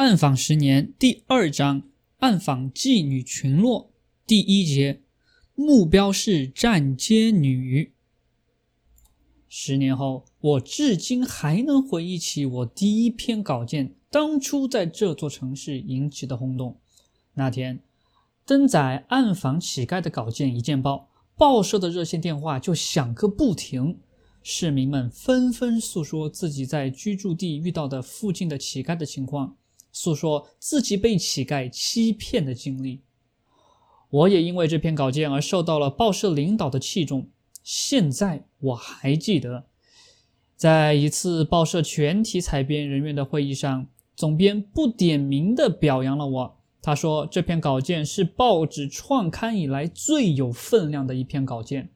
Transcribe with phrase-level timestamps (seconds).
[0.00, 1.82] 暗访十年第二章
[2.20, 3.92] 暗访妓女群落
[4.26, 5.02] 第一节
[5.54, 7.92] 目标是站街女。
[9.46, 16.80] 十年后，我至今还能回忆起我第一篇稿件当初在这座城市引起的轰动。
[17.34, 17.82] 那天，
[18.46, 23.98] 登载暗访乞丐的稿件一见报，报社的热线电话就响个不停，
[24.42, 29.58] 市民们纷纷诉说自己在居住地遇到的附近的乞丐的情况，
[29.92, 33.00] 诉说自己被乞丐欺骗的经历。
[34.10, 37.28] 我也因为这篇稿件而受到了报社领导的器重。
[37.62, 39.66] 现在我还记得，
[40.56, 46.56] 在一次报社全体采编人员的会议上，总编不点名的表扬了我。
[46.82, 51.90] 他说这篇稿件是报纸创刊以来最有分量的一篇稿件。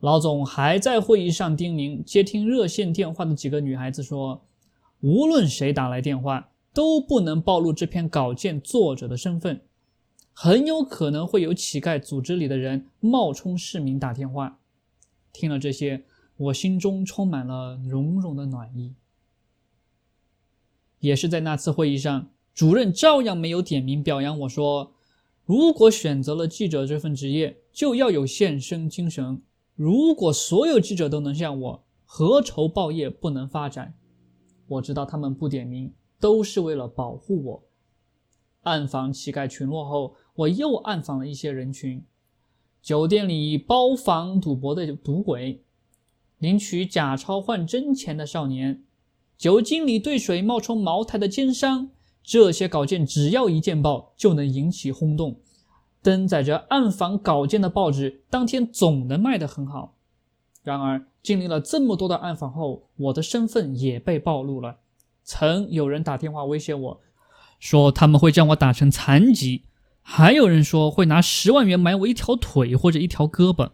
[0.00, 4.44] 老总还在会议上叮咛接听热线电话的几个女孩子说，
[5.00, 9.62] 无论谁打来电话，都不能暴露这篇稿件作者的身份，
[10.32, 14.58] 很有可能会有乞丐组织里的人冒充市民打电话。
[15.32, 16.04] 听了这些，
[16.36, 18.94] 我心中充满了融融的暖意。
[20.98, 24.94] 也是在那次会议上，主任照样没有点名表扬我说
[25.46, 29.40] ：“如果选择了记者这份职业，就要有献身精神。
[29.76, 33.94] 如果所有记者都能像我，何愁报业不能发展？”
[34.66, 37.62] 我知道他们不点名，都是为了保护我。
[38.62, 42.02] 暗访乞丐群落后，我又暗访了一些人群。
[42.80, 45.62] 酒店里包房赌博的赌鬼，
[46.38, 48.84] 领取假钞换真钱的少年，
[49.36, 51.90] 酒精里兑水冒充茅台的奸商，
[52.22, 55.40] 这些稿件只要一见报就能引起轰动。
[56.02, 59.96] 登载着暗访稿件的报纸当天总能卖得很好。
[60.62, 64.80] 然而，经历了这么多的暗访后，我的身份也被暴露了。
[65.24, 67.00] 曾有人打电话威胁我，
[67.58, 69.64] 说他们会将我打成残疾。
[70.02, 73.70] 还有人说会拿十万元买我一条腿或者一条胳膊，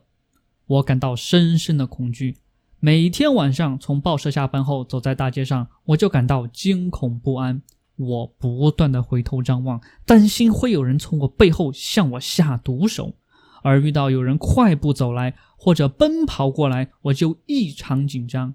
[0.67, 2.39] 我感到深深的恐惧。
[2.79, 7.61] 每天晚上从报社下班后走在大街上，我就感到惊恐不安。
[7.97, 13.15] 我不断的回头张望，担心会有人从我背后向我下毒手。
[13.63, 18.55] 而遇到有人快步走来或者奔跑过来，我就异常紧张，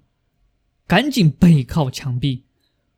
[0.88, 2.45] 赶紧背靠墙壁。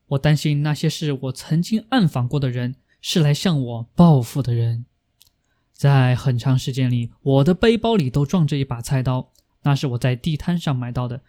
[0.09, 2.75] 我担心那些是我曾经暗访过的人。
[3.01, 4.83] 是来向我报复的人，
[5.71, 9.31] 在很长时间里，我的背包里都装着一把菜刀，
[9.63, 11.21] 那是我在地摊上买到的。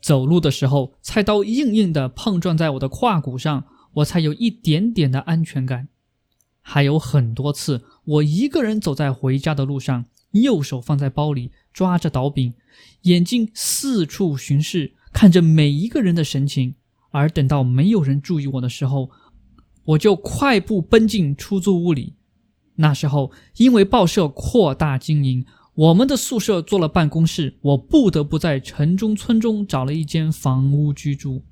[0.00, 3.64] 走路的时候，菜刀硬硬的碰撞在我的胯骨上，
[3.94, 5.88] 我才有一点点的安全感。
[6.60, 12.54] 还有很多次，我一个人走在回家的路上，右手放在包里，抓着刀柄，
[13.02, 16.76] 眼睛四处巡视，看着每一个人的神情，
[17.12, 19.10] 而等到没有人注意我的时候。
[19.84, 22.14] 我就快步奔进出租屋里。
[22.76, 31.42] 那时候，因为报社扩大经营，我们的宿舍做了办公室，我不得不在城中村中找了一间房屋居住。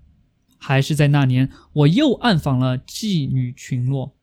[0.59, 4.15] 还是在那年，我又暗访了妓女群落。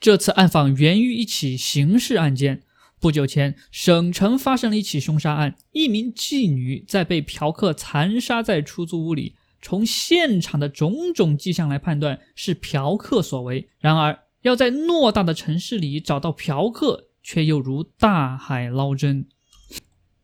[0.00, 2.62] 这次暗访源于一起刑事案件。
[2.98, 9.36] 不久前，省城发生了一起凶杀案，一名妓女在被嫖客残杀在出租屋里。
[9.64, 19.28] 从现场的种种迹象来判断是嫖客所为，然而要在偌大的城市里找到嫖客，却又如大海捞针。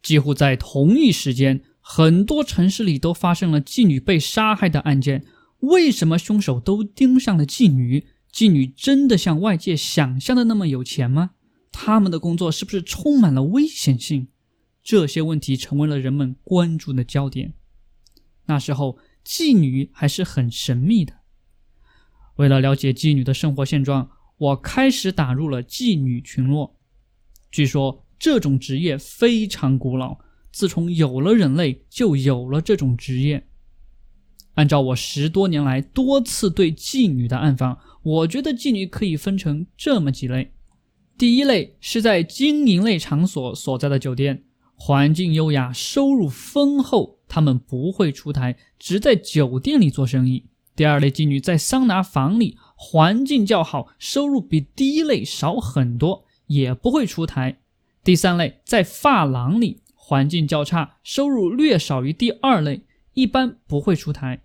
[0.03, 5.25] 几乎在同一时间，很多城市里都发生了妓女被杀害的案件。
[5.61, 8.09] 为什么凶手都盯上了妓女？
[8.33, 11.31] 妓女真的像外界想象的那么有钱吗？
[11.71, 14.29] 他们的工作是不是充满了危险性？
[14.83, 17.55] 这些问题成为了人们关注的焦点。
[18.47, 18.99] 那时候。
[19.29, 21.13] 妓女还是很神秘的。
[22.37, 26.75] 为了了解妓女的生活现状，我开始打入了妓女群落。
[27.51, 30.19] 据说这种职业非常古老，
[30.51, 33.47] 自从有了人类，就有了这种职业。
[34.55, 40.55] 按照我十多年来多次对妓女的暗访，我觉得妓女可以分成这么几类：
[41.19, 44.45] 第一类是在经营类场所所在的酒店，
[44.81, 47.19] 环境优雅，收入丰厚。
[47.27, 50.47] 他们不会出台，只在酒店里做生意。
[50.75, 57.59] 第二类妓女在桑拿房里，环境较好，收入比第一类少很多，也不会出台。
[58.03, 62.81] 第三类在发廊里，环境较差，收入略少于第二类，
[63.13, 64.41] 一般不会出台。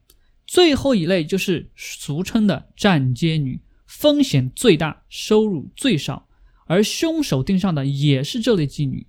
[0.45, 6.27] 最后一类就是俗称的站街女，风险最大，收入最少，
[6.65, 9.07] 而凶手盯上的也是这类妓女。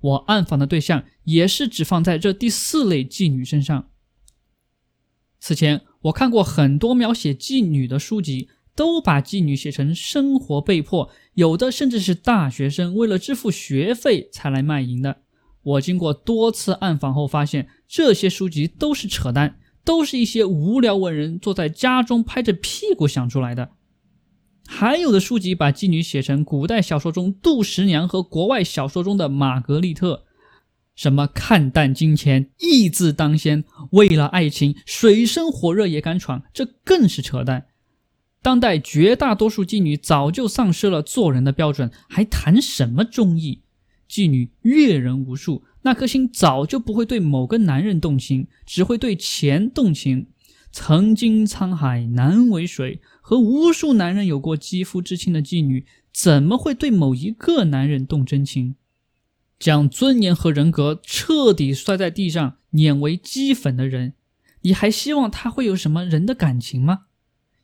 [0.00, 3.88] 我暗访的对象也是只放在这第四类妓女身上。
[5.38, 15.22] 此前，我看过很多描写妓女的书籍，都把妓女写成生活被迫，有的甚至是大学生为了支付学费才来卖淫的。
[15.62, 23.70] 我经过多次暗访后发现，这些书籍都是扯淡，都是一些无聊文人坐在家中拍着屁股想出来的。
[24.66, 30.24] 还有的书籍把妓女写成古代小说中杜十娘和国外小说中的玛格丽特，
[30.94, 37.66] 什么看淡金钱，义字当先，为了爱情水深火热也敢闯，这更是扯淡。
[38.42, 43.62] 当代绝大多数妓女早就丧失了做人的标准，还谈什么忠义？
[44.08, 50.28] 妓女阅人无数，那颗心早就不会对某个男人动情，只会对钱动情。
[50.78, 58.74] 曾经沧海难为水，和无数男人有过肌肤之亲的妓女，怎么会对某一个男人动真情？
[59.58, 64.12] 将尊严和人格彻底摔在地上，碾为齑粉的人，
[64.60, 67.06] 你还希望他会有什么人的感情吗？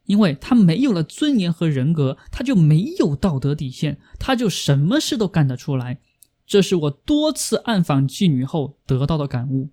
[0.06, 5.98] 因为他没有了尊严和人格，他就没有道德底线，他就什么事都干得出来。
[6.46, 9.68] 这是我多次暗访妓女后得到的感悟。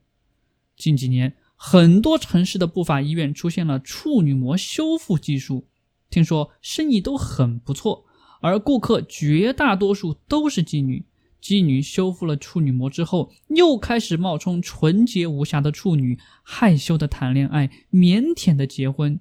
[0.75, 1.37] 近几年。
[1.61, 5.67] 很多城市的不法医院出现了处女膜修复技术，
[6.09, 8.05] 听说生意都很不错，
[8.39, 11.05] 而顾客绝大多数都是妓女。
[11.41, 19.19] 妓女修复了处女膜之后，又开始冒充纯洁无瑕的处女，害羞的谈恋爱，腼腆的结婚。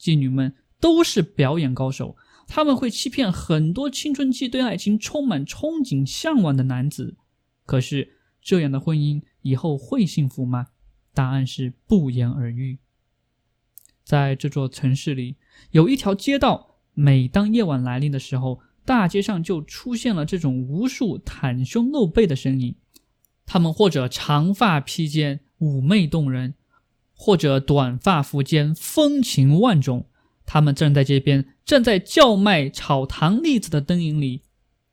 [0.00, 7.18] 妓女们都是表演高手，他们会欺骗很多青春期对爱情充满憧憬、向往的男子。
[7.66, 10.68] 可是，这样的婚姻以后会幸福吗？
[11.16, 12.78] 答案是不言而喻。
[14.04, 15.36] 在这座城市里，
[15.70, 22.76] 有一条街道，每当夜晚来临的时候，大街上就出现了这种无数袒胸露背的身影。
[23.46, 26.52] 他们或者长发披肩，妩媚动人；
[27.14, 30.06] 或者短发拂肩，风情万种。
[30.44, 34.42] 他们站在街边，站在叫卖炒糖栗子的灯影里，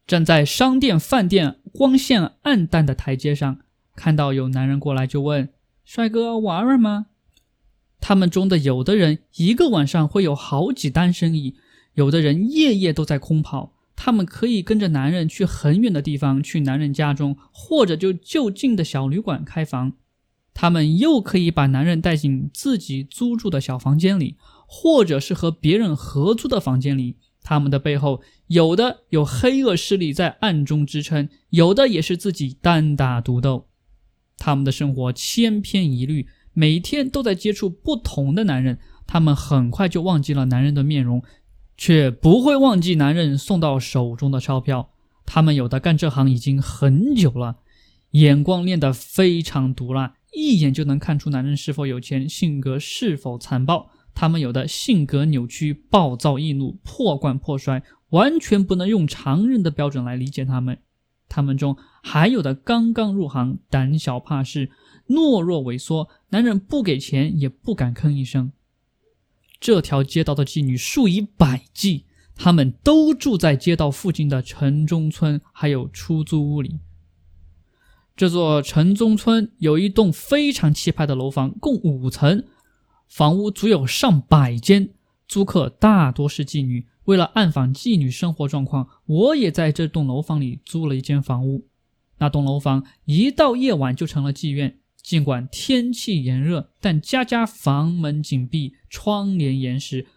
[0.08, 3.60] 站在商店、饭店光线暗淡的台阶上，
[3.96, 5.50] 看到有男人过来，就问。
[5.83, 7.07] 帅哥玩玩吗？
[8.00, 11.56] 他们中的有的人一个晚上会有好几单生意，
[11.94, 13.74] 有的人夜夜都在空跑。
[13.95, 19.94] 他们可以跟着男人去很远的地方，去男人家中，或者就就近的小旅馆开房。
[20.53, 24.36] 他们又可以把男人带进自己租住的小房间里，
[24.68, 27.18] 或者是和别人合租的房间里。
[27.41, 33.68] 他们的背后，有的有黑恶势力在暗中支撑，有的也是自己单打独斗。
[34.45, 38.78] 他们的生活千篇一律，每天都在接触不同的男人。
[39.07, 41.24] 他们很快就忘记了男人的面容，
[41.78, 44.90] 却不会忘记男人送到手中的钞票。
[45.25, 47.60] 他们有的干这行已经很久了，
[48.12, 53.89] 眼光练得非常毒辣，一眼就能看出男人是否有钱，性格是否残暴。
[54.13, 60.80] 他们有的性格扭曲、暴躁易怒、破罐破摔，完全不能用常人的标准来理解他们。
[61.33, 64.69] 他们中还有的刚刚入行，胆小怕事，
[65.07, 68.51] 懦弱萎缩，男人不给钱也不敢吭一声。
[69.59, 76.80] 这条街道的妓女数以百计，她们都住在街道附近的城中村，还有出租屋里。
[78.15, 82.44] 这座城中村有一栋非常气派的楼房，共五层，
[83.07, 84.91] 房屋足有上百间，
[85.27, 86.86] 租客大多是妓女。
[87.05, 91.67] 为了暗访妓女生活状况，我也在这栋楼房里租了一间房屋。
[92.19, 94.79] 那栋楼房一到夜晚就成了妓院。
[95.01, 100.07] 尽管天气炎热，但家家房门紧闭，窗帘严实。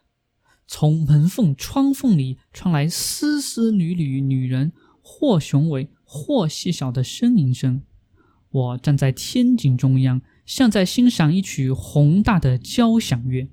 [0.68, 7.82] 从门缝、窗缝里传来丝丝缕缕女人或雄伟或细小的呻吟声。
[8.50, 13.48] 我站在天井中央，像在欣赏一曲宏大的交响乐。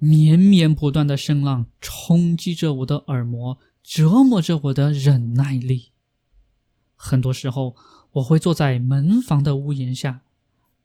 [0.00, 5.90] 绵绵不断的声浪冲击着我的耳膜，折磨着我的忍耐力。
[6.96, 7.76] 很多时候，
[8.12, 10.22] 我会坐在门房的屋檐下。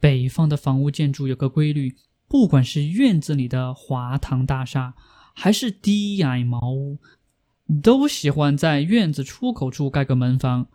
[0.02, 1.96] 北方的房屋建筑有个规律，
[2.28, 4.94] 不管是院子里的华堂大厦，
[5.34, 7.00] 还是低矮茅屋，
[7.82, 10.68] 都喜欢在院子出口处盖个门房。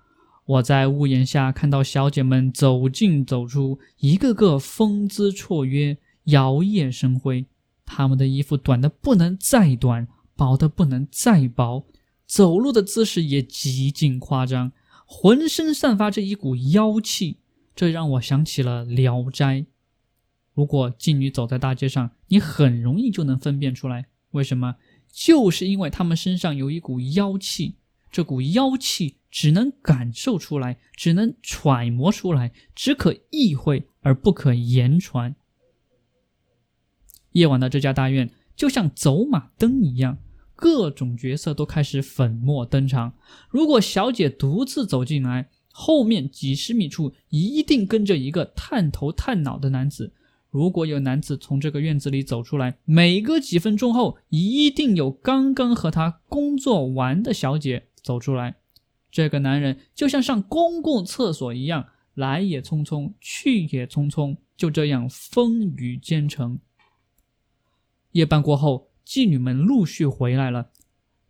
[0.47, 7.45] 我在屋檐下看到小姐们走进走出，一个个风姿绰约，摇曳生辉。
[7.93, 10.07] 他们的衣服短的不能再短，
[10.37, 11.85] 薄的不能再薄，
[12.25, 14.71] 走路的姿势也极尽夸张，
[15.05, 17.39] 浑身散发着一股妖气，
[17.75, 19.63] 这让我想起了《聊斋》。
[20.55, 24.77] 如果妓女走在大街上，你很容易就能分辨出来，为什么？
[25.13, 27.75] 就是因为她们身上有一股妖气，
[28.13, 35.35] 这股妖气只能感受出来，只能揣摩出来，只可意会而不可言传。
[37.33, 40.19] 夜晚的这家大院就像走马灯一样，
[40.55, 43.15] 各种角色都开始粉墨登场。
[43.49, 50.13] 如果小姐独自走进来，后面几十米处一定跟着一个探头探脑的男子。
[50.51, 58.57] 如果有男子从这个院子里走出来，每隔几分钟后，一定有刚刚和他工作完的小姐走出来。
[59.13, 66.59] 这个男人就像上公共厕所一样，来也匆匆，去也匆匆，就这样风雨兼程。
[68.13, 70.71] 夜半过后，妓女们陆续回来了，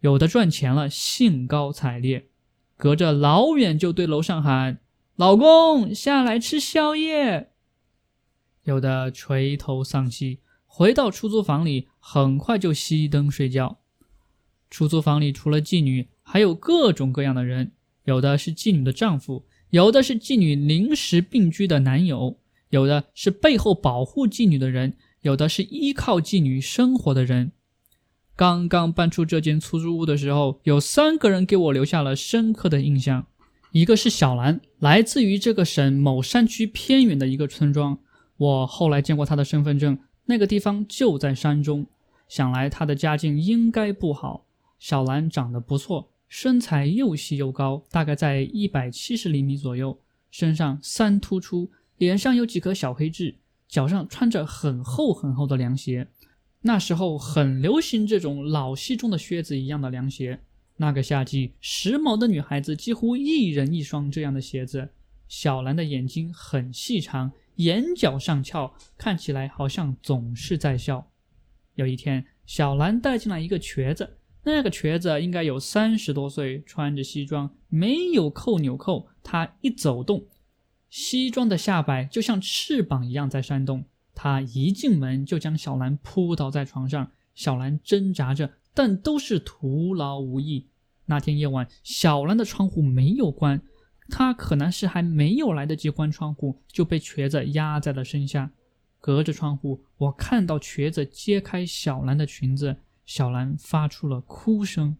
[0.00, 2.28] 有的赚钱了，兴高采烈，
[2.76, 4.80] 隔着老远就对楼上喊
[5.16, 7.50] ：“老公，下来吃宵夜。”
[8.64, 13.78] 有的垂头丧气，回到出租房里，很快就熄灯睡觉。
[14.70, 17.72] 出租房里除了妓女，还有各种各样的人，
[18.04, 24.96] 有的是妓女的丈夫，有的是妓女临时并居的男友，有的是背后保护妓女的人。
[25.22, 27.52] 有的是依靠妓女生活的人。
[28.36, 33.26] 刚刚搬出这间出租屋的时候，有三个人给我留下了深刻的印象。
[33.72, 37.98] 一个是小兰，来自于这个省某山区偏远的一个村庄。
[38.36, 41.86] 我后来见过她的身份证，那个地方就在山中。
[42.26, 44.46] 想来她的家境应该不好。
[44.78, 49.98] 小兰长得不错，身材又细又高，大概在一百七十厘米左右，
[50.30, 53.36] 身上三突出，脸上有几颗小黑痣。
[53.70, 56.08] 脚上穿着很厚很厚的凉鞋，
[56.62, 60.40] 那时候很流行这种老西装的靴子一样的凉鞋。
[60.76, 64.88] 那个夏季，时髦的女孩子几乎一人一双这样的鞋子。
[65.28, 71.08] 小兰的眼睛很细长，眼角上翘，看起来好像总是在笑。
[71.76, 80.24] 有一天，小兰带进来一个瘸子，那个瘸子应该有三十多岁，穿着西装，没有扣纽扣，他一走动。
[80.90, 90.66] 西装的下摆就像翅膀一样在扇动，他一进门就将小兰扑倒在床上，小兰挣扎着，但都是徒劳无益。
[91.06, 93.62] 那天夜晚，小兰的窗户没有关，
[94.08, 98.50] 她可能是还没有来得及关窗户，就被瘸子压在了身下。
[99.00, 104.96] 隔着窗户，我看到瘸子揭开小兰的裙子，小兰发出了哭声。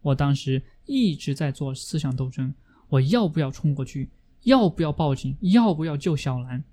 [0.00, 2.54] 我当时一直在做思想斗争，
[2.88, 4.10] 我要不要冲过去？
[4.44, 5.36] 要不要报警？
[5.40, 6.64] 要不要救小兰？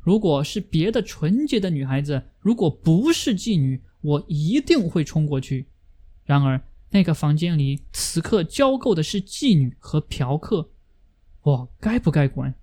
[0.00, 5.68] 如果是别的纯洁的女孩子，如果不是妓女，我一定会冲过去。
[6.24, 10.70] 然而，那个房间里此刻交媾的是妓女和嫖客，
[11.42, 12.54] 我该不该管？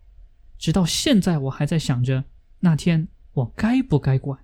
[0.57, 2.23] 直到现在，我还在想着
[2.61, 4.39] 那天我该不该管。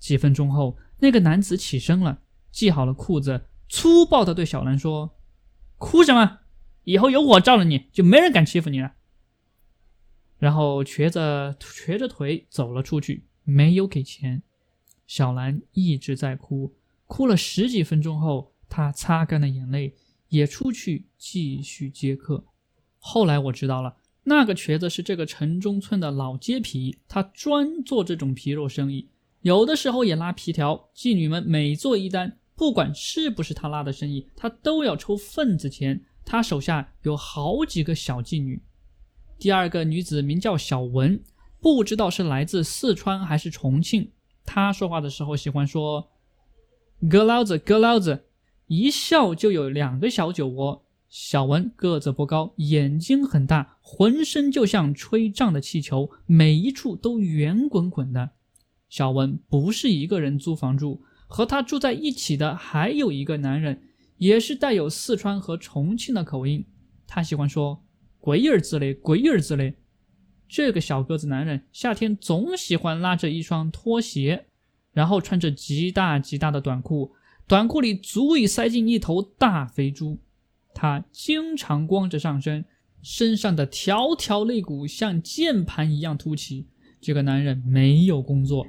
[0.00, 2.18] 几分钟后，那个男子起身了，
[2.50, 5.14] 系好了裤子，粗暴地对小兰说
[5.78, 6.40] ：“哭什么？”
[6.84, 8.92] 以后有我罩着你，就没人敢欺负你了。
[10.38, 14.42] 然后瘸子瘸着腿走了出去，没有给钱。
[15.06, 16.74] 小兰一直在哭，
[17.06, 19.94] 哭了十几分钟后，她擦干了眼泪，
[20.28, 22.44] 也出去继续接客。
[22.98, 29.08] 后来我知道了，那个瘸子是这个城中村的老街皮，他专做这种皮肉生意，
[29.42, 30.88] 有的时候也拉皮条。
[30.94, 36.04] 妓女们每做一单，不管是不是他拉的生意，他都要抽份子钱。
[36.24, 38.62] 他手下有好几个小妓女，
[39.38, 41.22] 第二个女子名叫小文，
[41.60, 44.10] 不知道是来自四川还是重庆。
[44.44, 46.10] 她说话的时候喜欢说
[47.10, 48.26] “哥老子，哥老子”，
[48.66, 50.84] 一笑就有两个小酒窝。
[51.08, 58.30] 小文个子不高，眼睛很大，浑身就像吹胀的气球，每一处都圆滚滚的。
[58.88, 63.82] 小文不是一个人租房住，和他住在一起的还有一个男人。
[64.22, 66.64] 也是带有四川和重庆的口音，
[67.08, 67.82] 他喜欢说
[68.22, 69.74] “鬼儿子嘞，鬼儿子嘞”。
[70.48, 74.46] 这个小个子男人夏天总喜欢拉着一双拖鞋，
[74.92, 77.10] 然后穿着极大极大的短裤，
[77.48, 80.20] 短裤里足以塞进一头大肥猪。
[80.72, 82.64] 他经常光着上身，
[83.02, 86.68] 身上的条条肋骨像键盘一样凸起。
[87.00, 88.64] 这个男人没有工作，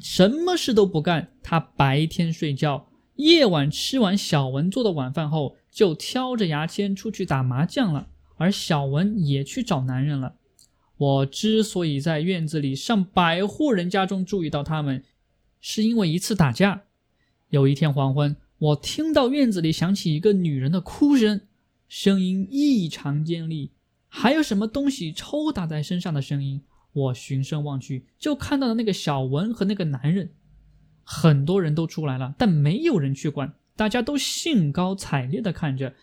[0.00, 2.87] 什么事都不干，他白天睡觉。
[3.18, 8.06] 夜晚吃完小文做的晚饭后，就挑着牙签出去打麻将了，
[8.36, 10.36] 而小文也去找男人了。
[10.96, 15.02] 我之所以在院子里上百户人家中注意到他们，
[15.60, 16.84] 是因为一次打架。
[17.50, 21.40] 有一天黄昏，我听到院子里响起一个女人的哭声，
[21.88, 23.72] 声音异常尖利，
[24.06, 26.62] 还有什么东西抽打在身上的声音。
[26.92, 30.30] 我循声望去，就看到了那个小文和那个男人。
[31.10, 35.94] 很多人都出来了，但没有人去管，大家都兴高采烈地看着，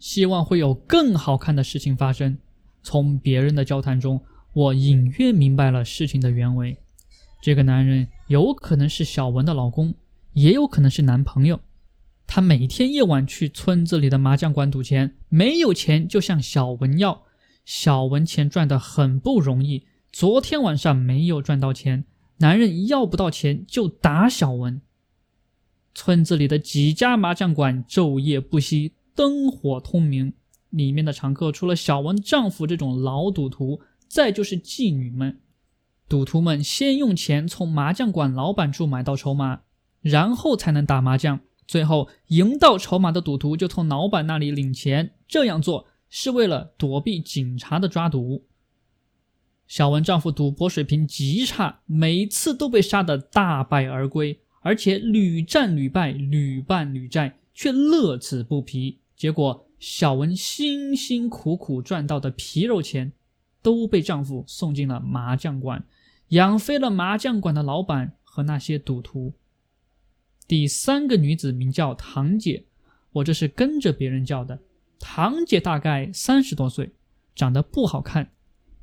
[0.00, 2.36] 希望会有更好看的事情发生。
[2.82, 4.20] 从别人的交谈中，
[4.52, 6.76] 我隐约明白了事情的原委。
[7.40, 9.94] 这个男人有可能是小文的老公，
[10.32, 11.60] 也有可能是男朋友。
[12.26, 17.22] 他每天夜晚去村子里的麻将馆赌钱，没有钱就向小文要。
[17.64, 22.04] 小文钱赚得很不容易，昨天晚上没有赚到钱，
[22.38, 24.80] 男人要不到钱就打小文。
[25.94, 30.32] 村子里的几家麻将馆昼夜不息，灯火通明，
[30.70, 35.40] 里面的常客除了小文丈夫这种老赌徒，再就是妓女们。
[36.08, 39.62] 赌徒们先用钱从麻将馆老板处买到筹码，
[40.00, 41.40] 然后才能打麻将。
[41.66, 45.14] 最后赢到筹码的赌徒就从老板那里领钱。
[45.26, 48.46] 这样做是为了躲避警察的抓赌。
[49.68, 58.98] 小文丈夫赌博水平极差，每次都被杀得大败而归，而且屡战屡败，屡败屡战，却乐此不疲。
[59.14, 63.12] 结果小文辛辛苦苦赚到的皮肉钱，
[63.60, 65.84] 都被丈夫送进了麻将馆。
[66.28, 69.34] 养肥了麻将馆的老板和那些赌徒。
[70.46, 72.64] 第三个女子名叫堂姐，
[73.12, 74.58] 我这是跟着别人叫的。
[74.98, 76.92] 堂姐大概三十多岁，
[77.34, 78.32] 长得不好看，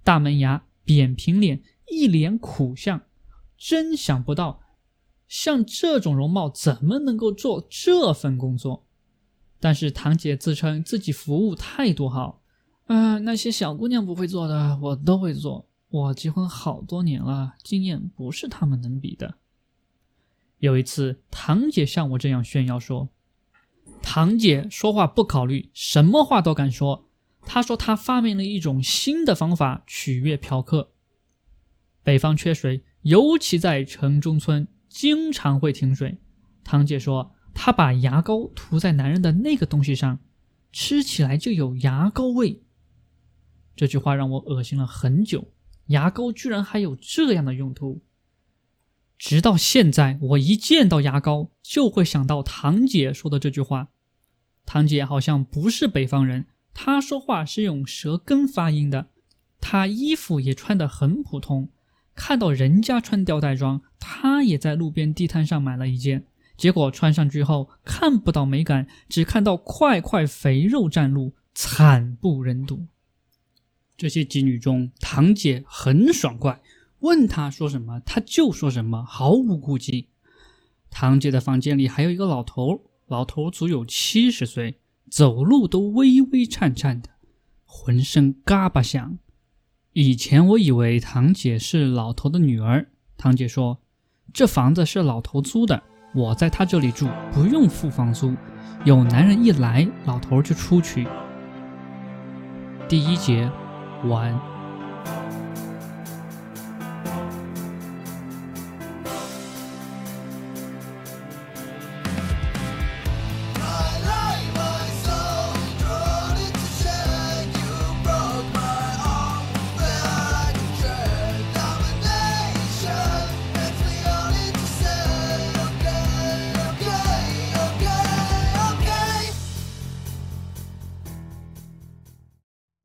[0.04, 3.02] 大门牙、扁平脸，一脸苦相。
[3.58, 4.62] 真想不到，
[5.28, 8.86] 像这种容貌怎么能够做这份工作？
[9.60, 12.42] 但是堂姐自称自己服务态度好，
[12.86, 15.68] 啊，那些小姑娘不会做的，我都会做。
[15.90, 19.36] 我结婚好多年了，经验不是他们能比的。
[20.60, 23.10] 有一次，堂姐向我这样炫耀说
[24.04, 27.05] ：“堂姐说话不考虑，什么话都敢说。
[27.46, 30.92] 他说他发明了一种新的方法取悦嫖客。
[32.04, 36.18] 北方缺水，尤其在城中村，经常会停水。
[36.64, 40.20] 堂姐说她把牙膏涂在男人的那个东西上，
[40.72, 42.64] 吃起来就有牙膏味。
[43.76, 45.52] 这句话让我恶心了很久。”
[45.90, 48.02] 牙膏居然还有这样的用途！
[49.20, 53.90] 直到现在，我一见到牙膏就会想到堂姐说的这句话。
[54.66, 59.08] 堂姐好像不是北方人，他说话是用舌根发音的。
[59.60, 61.70] 他衣服也穿得很普通，
[62.14, 66.28] 看到人家穿吊带装，他也在路边地摊上买了一件。
[66.56, 72.86] 结果穿上去后看不到美感，只看到块块肥肉占路，惨不忍睹。
[73.98, 76.62] 这些妓女中，堂姐很爽快，
[77.00, 80.10] 问她说什么，她就说什么，毫无顾忌。
[80.92, 87.10] 堂姐的房间里还有一个老头，老头足有七十岁，走路都微微颤颤的，
[87.64, 89.18] 浑身嘎巴响。
[89.94, 92.90] 以前我以为堂姐是老头的女儿。
[93.18, 93.80] 堂姐说
[94.34, 95.82] ：“这房子是老头租的，
[96.14, 98.36] 我在他这里住，不用付房租。
[98.84, 101.08] 有男人一来，老头就出去。”
[102.90, 103.50] 第一节。
[104.04, 104.55] 完。